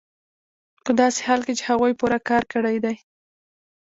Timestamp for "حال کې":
1.27-1.53